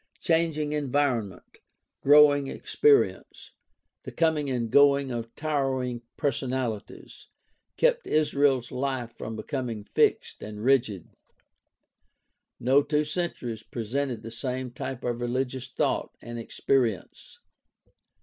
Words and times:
Changing 0.19 0.71
environment, 0.71 1.59
growing 2.01 2.47
experience, 2.47 3.51
the 4.01 4.11
coming 4.11 4.49
and 4.49 4.71
going 4.71 5.11
of 5.11 5.35
towering 5.35 6.01
personalities, 6.17 7.27
kept 7.77 8.07
Israel's 8.07 8.71
life 8.71 9.15
from 9.15 9.35
becoming 9.35 9.83
fixed 9.83 10.41
and 10.41 10.63
rigid. 10.63 11.11
No 12.59 12.81
two 12.81 13.05
centuries 13.05 13.61
pre 13.61 13.83
sented 13.83 14.23
the 14.23 14.31
same 14.31 14.71
type 14.71 15.03
of 15.03 15.21
religious 15.21 15.67
thought 15.67 16.15
and 16.19 16.39
experience. 16.39 17.37